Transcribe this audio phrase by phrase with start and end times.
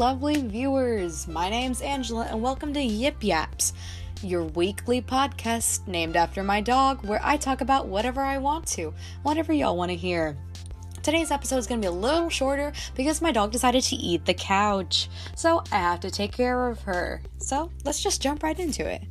[0.00, 1.28] Lovely viewers.
[1.28, 3.74] My name's Angela, and welcome to Yip Yaps,
[4.22, 8.94] your weekly podcast named after my dog, where I talk about whatever I want to,
[9.24, 10.38] whatever y'all want to hear.
[11.02, 14.24] Today's episode is going to be a little shorter because my dog decided to eat
[14.24, 17.20] the couch, so I have to take care of her.
[17.36, 19.02] So let's just jump right into it.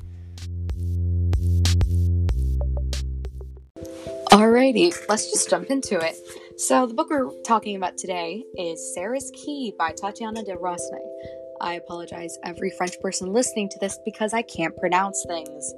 [4.32, 6.16] Alrighty, let's just jump into it.
[6.60, 11.08] So, the book we're talking about today is Sarah's Key by Tatiana de Rosnay.
[11.62, 15.74] I apologize every French person listening to this because I can't pronounce things.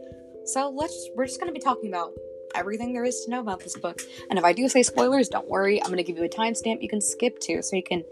[0.46, 2.14] So, let's we're just going to be talking about
[2.56, 4.02] everything there is to know about this book.
[4.32, 6.82] And if I do say spoilers, don't worry, I'm going to give you a timestamp
[6.82, 8.04] you can skip to so you can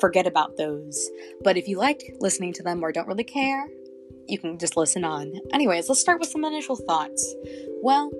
[0.00, 1.10] forget about those.
[1.44, 3.68] But if you like listening to them or don't really care,
[4.26, 5.38] you can just listen on.
[5.52, 7.34] Anyways, let's start with some initial thoughts.
[7.82, 8.10] Well,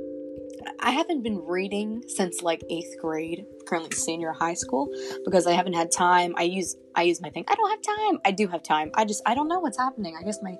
[0.80, 4.89] I haven't been reading since like eighth grade, currently senior high school,
[5.25, 6.34] because I haven't had time.
[6.36, 7.44] I use I use my thing.
[7.48, 8.20] I don't have time.
[8.25, 8.91] I do have time.
[8.94, 10.16] I just I don't know what's happening.
[10.19, 10.56] I guess my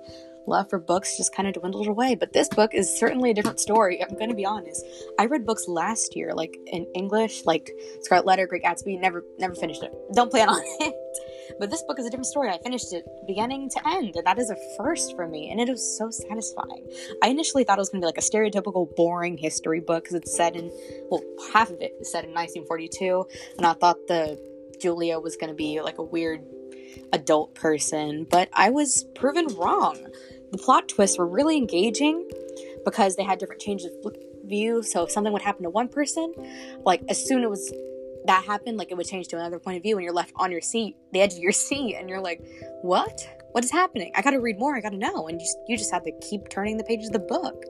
[0.47, 2.15] love for books just kind of dwindled away.
[2.15, 4.03] But this book is certainly a different story.
[4.03, 4.85] I'm gonna be honest.
[5.19, 7.69] I read books last year, like in English, like
[8.01, 8.99] Scarlet Letter, Great Gatsby.
[8.99, 9.93] Never never finished it.
[10.13, 10.95] Don't plan on it.
[11.59, 12.49] But this book is a different story.
[12.49, 15.69] I finished it beginning to end, and that is a first for me, and it
[15.69, 16.87] was so satisfying.
[17.23, 20.15] I initially thought it was going to be like a stereotypical, boring history book because
[20.15, 20.71] it's set in,
[21.09, 23.25] well, half of it is set in 1942,
[23.57, 24.39] and I thought the
[24.79, 26.41] Julia was going to be like a weird
[27.13, 29.97] adult person, but I was proven wrong.
[30.51, 32.29] The plot twists were really engaging
[32.83, 34.83] because they had different changes of view.
[34.83, 36.33] So if something would happen to one person,
[36.83, 37.73] like as soon as it was
[38.25, 40.51] that happened, like it would change to another point of view, and you're left on
[40.51, 42.41] your seat, the edge of your seat, and you're like,
[42.81, 43.27] "What?
[43.51, 44.11] What is happening?
[44.15, 44.75] I got to read more.
[44.75, 47.07] I got to know." And you just, you just have to keep turning the pages
[47.07, 47.63] of the book.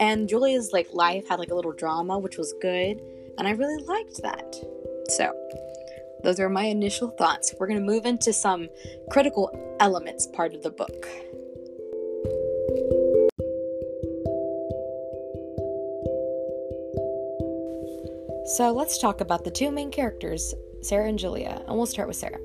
[0.00, 3.00] And Julia's like life had like a little drama, which was good,
[3.38, 4.56] and I really liked that.
[5.08, 5.32] So,
[6.22, 7.54] those are my initial thoughts.
[7.58, 8.68] We're gonna move into some
[9.10, 11.06] critical elements part of the book.
[18.52, 22.18] So let's talk about the two main characters, Sarah and Julia, and we'll start with
[22.18, 22.38] Sarah.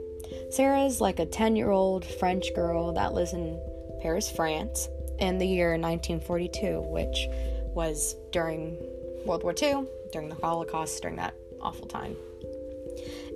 [0.50, 3.60] Sarah is like a 10 year old French girl that lives in
[4.02, 4.88] Paris, France,
[5.20, 7.28] in the year 1942, which
[7.76, 8.78] was during
[9.26, 12.16] World War II, during the Holocaust, during that awful time.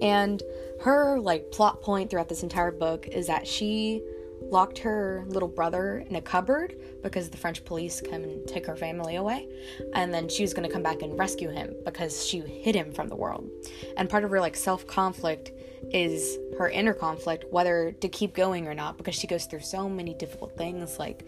[0.02, 0.42] And
[0.80, 4.02] her like plot point throughout this entire book is that she
[4.51, 8.75] locked her little brother in a cupboard because the French police come and take her
[8.75, 9.47] family away.
[9.94, 12.91] And then she was going to come back and rescue him because she hid him
[12.91, 13.50] from the world.
[13.97, 15.51] And part of her like self conflict
[15.91, 19.89] is her inner conflict whether to keep going or not because she goes through so
[19.89, 21.25] many difficult things like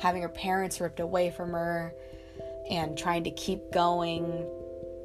[0.00, 1.92] having her parents ripped away from her
[2.70, 4.46] and trying to keep going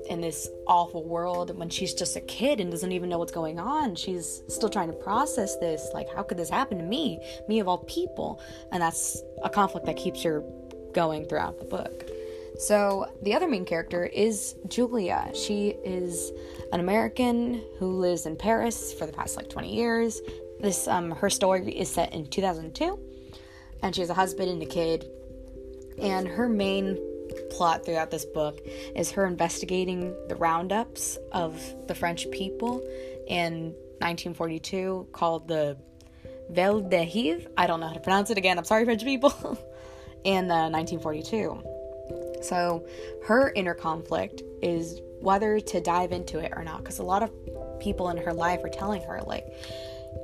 [0.10, 3.60] in this awful world when she's just a kid and doesn't even know what's going
[3.60, 3.96] on.
[3.96, 5.90] She's still trying to process this.
[5.94, 7.20] Like, how could this happen to me?
[7.48, 8.42] Me of all people.
[8.72, 10.44] And that's a conflict that keeps her
[10.94, 12.10] going throughout the book.
[12.60, 15.32] So, the other main character is Julia.
[15.34, 16.32] She is
[16.74, 20.22] an American who lives in Paris for the past like 20 years.
[20.60, 23.00] This um her story is set in 2002
[23.82, 25.06] and she has a husband and a kid.
[25.98, 26.98] And her main
[27.52, 28.60] plot throughout this book
[28.96, 32.82] is her investigating the roundups of the French people
[33.28, 35.78] in 1942 called the
[36.50, 37.48] Vel de Hiv.
[37.58, 38.58] I don't know how to pronounce it again.
[38.58, 39.32] I'm sorry, French people.
[40.24, 41.64] in uh, 1942.
[42.44, 42.86] So
[43.26, 47.32] her inner conflict is whether to dive into it or not, because a lot of
[47.80, 49.46] people in her life are telling her like,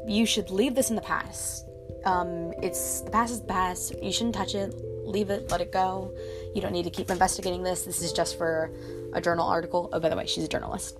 [0.07, 1.67] you should leave this in the past.
[2.05, 3.93] Um, it's the past is the past.
[4.01, 4.73] You shouldn't touch it.
[5.07, 5.49] Leave it.
[5.49, 6.13] Let it go.
[6.53, 7.83] You don't need to keep investigating this.
[7.83, 8.71] This is just for
[9.13, 9.89] a journal article.
[9.93, 10.97] Oh, by the way, she's a journalist.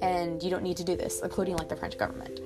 [0.00, 2.40] And you don't need to do this, including like the French government.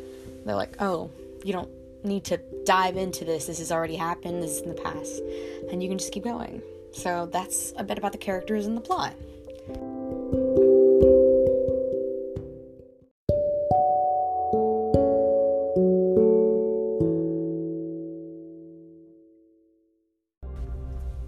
[0.44, 1.10] They're like, oh,
[1.44, 1.70] you don't
[2.02, 3.46] need to dive into this.
[3.46, 4.42] This has already happened.
[4.42, 5.22] This is in the past.
[5.70, 6.62] And you can just keep going.
[6.92, 9.14] So that's a bit about the characters and the plot.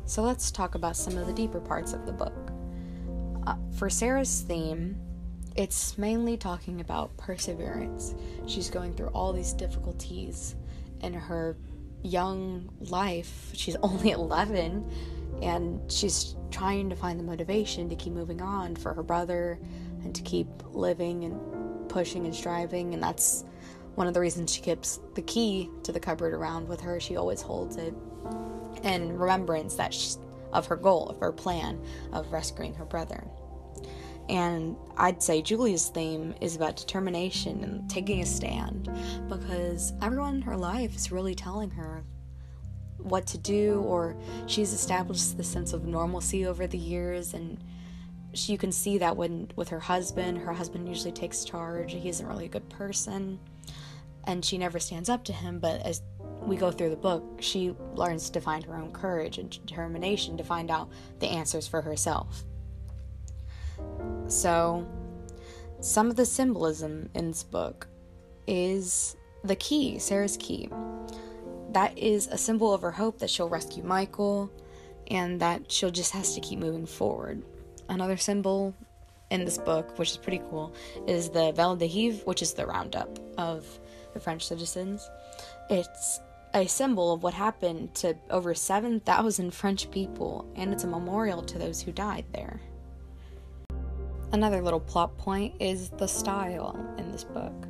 [0.06, 2.53] So let's talk about some of the deeper parts of the book.
[3.44, 4.97] Uh, for Sarah's theme,
[5.56, 8.14] it's mainly talking about perseverance.
[8.47, 10.55] She's going through all these difficulties
[11.00, 11.56] in her
[12.03, 13.50] young life.
[13.53, 14.88] She's only 11
[15.43, 19.58] and she's trying to find the motivation to keep moving on for her brother
[20.05, 22.94] and to keep living and pushing and striving.
[22.94, 23.44] And that's
[23.97, 27.00] one of the reasons she keeps the key to the cupboard around with her.
[27.00, 27.93] She always holds it
[28.84, 30.17] in remembrance that she,
[30.52, 31.81] of her goal, of her plan
[32.12, 33.25] of rescuing her brother.
[34.28, 38.90] And I'd say Julia's theme is about determination and taking a stand
[39.28, 42.02] because everyone in her life is really telling her
[42.99, 47.62] what to do, or she's established the sense of normalcy over the years, and
[48.34, 50.38] she, you can see that when with her husband.
[50.38, 51.93] Her husband usually takes charge.
[51.93, 53.38] He isn't really a good person,
[54.25, 55.61] and she never stands up to him.
[55.61, 56.02] But as
[56.43, 60.44] we go through the book, she learns to find her own courage and determination to
[60.44, 60.88] find out
[61.19, 62.44] the answers for herself.
[64.29, 64.87] So,
[65.81, 67.88] some of the symbolism in this book
[68.47, 70.69] is the key, Sarah's key.
[71.73, 74.50] That is a symbol of her hope that she'll rescue Michael
[75.09, 77.43] and that she'll just has to keep moving forward.
[77.89, 78.75] Another symbol
[79.31, 80.75] in this book, which is pretty cool,
[81.06, 83.67] is the Vel' d'Hiv, which is the roundup of
[84.15, 85.09] the French citizens.
[85.69, 86.21] It's
[86.55, 91.59] a symbol of what happened to over 7,000 French people, and it's a memorial to
[91.59, 92.61] those who died there.
[94.33, 97.67] Another little plot point is the style in this book.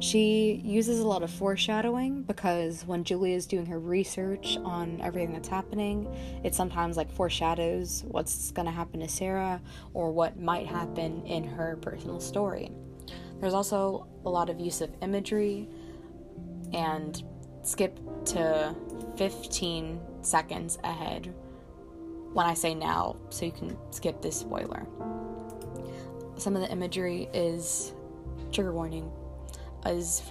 [0.00, 5.32] She uses a lot of foreshadowing because when Julia is doing her research on everything
[5.32, 6.06] that's happening,
[6.44, 9.60] it sometimes like foreshadows what's going to happen to Sarah
[9.94, 12.70] or what might happen in her personal story.
[13.40, 15.68] There's also a lot of use of imagery
[16.72, 17.22] and
[17.68, 18.74] skip to
[19.16, 21.34] 15 seconds ahead
[22.32, 24.86] when I say now so you can skip this spoiler
[26.38, 27.92] some of the imagery is
[28.52, 29.10] trigger warning
[29.84, 30.22] is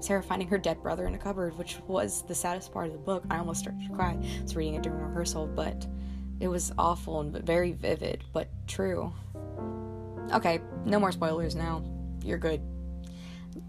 [0.00, 2.98] Sarah finding her dead brother in a cupboard, which was the saddest part of the
[2.98, 3.22] book.
[3.30, 4.18] I almost started to cry.
[4.20, 5.86] I was reading it during rehearsal, but
[6.40, 9.12] it was awful and very vivid, but true.
[10.32, 11.84] Okay, no more spoilers now.
[12.24, 12.60] You're good.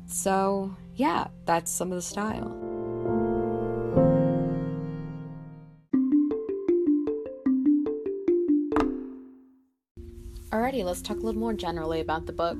[0.08, 2.73] So, yeah, that's some of the style.
[10.82, 12.58] Let's talk a little more generally about the book,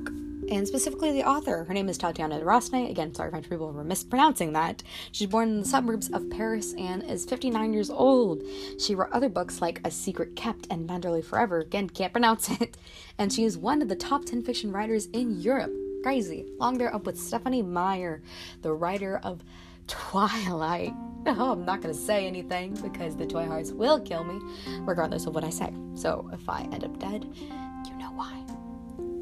[0.48, 1.64] and specifically the author.
[1.64, 2.88] Her name is Tatiana de Rosnay.
[2.88, 4.84] Again, sorry French people for mispronouncing that.
[5.10, 8.40] She's born in the suburbs of Paris and is 59 years old.
[8.78, 11.58] She wrote other books like A Secret Kept and Manderley Forever.
[11.58, 12.76] Again, can't pronounce it.
[13.18, 15.72] And she is one of the top 10 fiction writers in Europe.
[16.04, 16.46] Crazy.
[16.60, 18.22] Along there up with Stephenie Meyer,
[18.62, 19.42] the writer of
[19.86, 20.94] Twilight.
[21.26, 24.42] Oh, I'm not gonna say anything because the Twihards will kill me,
[24.80, 25.72] regardless of what I say.
[25.94, 28.44] So if I end up dead, you know why.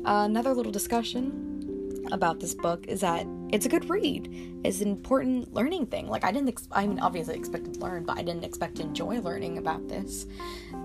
[0.05, 4.29] Uh, another little discussion about this book is that it's a good read.
[4.65, 6.09] It's an important learning thing.
[6.09, 8.83] Like I didn't, ex- I mean, obviously expected to learn, but I didn't expect to
[8.83, 10.27] enjoy learning about this.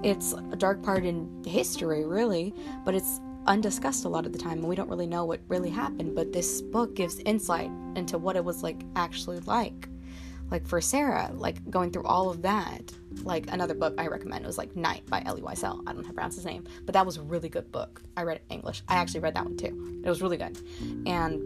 [0.04, 2.54] It's a dark part in history, really,
[2.86, 5.70] but it's undiscussed a lot of the time, and we don't really know what really
[5.70, 6.16] happened.
[6.16, 9.90] But this book gives insight into what it was like actually like.
[10.52, 14.58] Like for Sarah, like going through all of that like another book I recommend was
[14.58, 15.82] like Night by Elie Wiesel.
[15.88, 18.02] I don't know pronounce his name, but that was a really good book.
[18.16, 18.84] I read it in English.
[18.88, 20.02] I actually read that one too.
[20.04, 20.58] It was really good.
[21.06, 21.42] And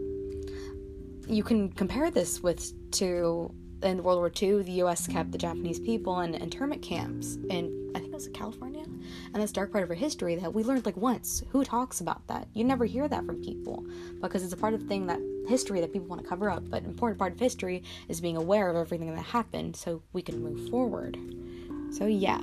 [1.28, 5.06] you can compare this with to in World War II, the U.S.
[5.06, 9.52] kept the Japanese people in internment camps in I think it was California, and that's
[9.52, 11.42] dark part of our history that we learned like once.
[11.50, 12.48] Who talks about that?
[12.54, 13.84] You never hear that from people
[14.20, 16.68] because it's a part of the thing that history that people want to cover up.
[16.70, 20.22] But an important part of history is being aware of everything that happened so we
[20.22, 21.18] can move forward.
[21.90, 22.42] So, yeah.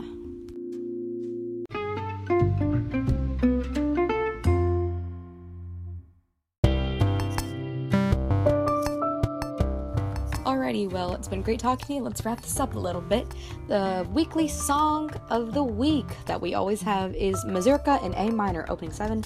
[11.19, 12.01] It's been great talking to you.
[12.01, 13.27] Let's wrap this up a little bit.
[13.67, 18.65] The weekly song of the week that we always have is Mazurka in A minor,
[18.69, 19.25] opening 7,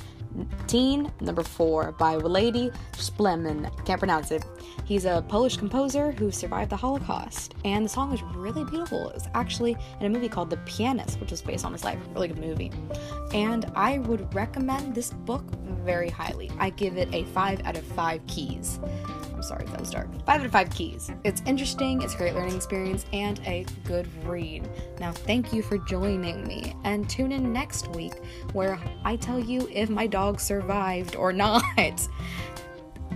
[0.68, 3.70] Teen, number four, by Walady Szpilman.
[3.86, 4.46] Can't pronounce it.
[4.86, 9.10] He's a Polish composer who survived the Holocaust, and the song is really beautiful.
[9.10, 12.00] It's actually in a movie called The Pianist, which was based on his life.
[12.14, 12.72] Really good movie.
[13.34, 15.44] And I would recommend this book
[15.84, 16.52] very highly.
[16.60, 18.80] I give it a 5 out of 5 keys
[19.44, 20.08] I'm sorry, if that was dark.
[20.26, 21.12] Five out of five keys.
[21.26, 24.70] It's interesting, it's a great learning experience, and a good read.
[25.02, 28.14] Now, thank you for joining me, and tune in next week
[28.54, 31.62] where I tell you if my dog survived or not.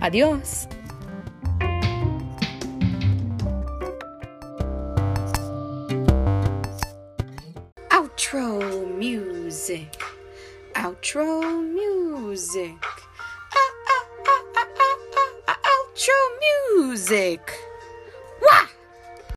[0.02, 0.68] Adios.
[7.90, 10.00] Outro music.
[10.74, 11.42] Outro
[11.74, 12.76] music.
[12.82, 14.04] Ah, ah,
[15.48, 17.67] ah, outro music.